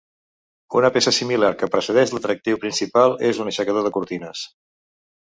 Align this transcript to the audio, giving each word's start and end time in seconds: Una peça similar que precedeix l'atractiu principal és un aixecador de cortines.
Una 0.77 0.89
peça 0.93 1.11
similar 1.17 1.51
que 1.59 1.67
precedeix 1.75 2.13
l'atractiu 2.15 2.57
principal 2.63 3.13
és 3.29 3.43
un 3.43 3.51
aixecador 3.53 3.85
de 3.89 3.93
cortines. 3.99 4.43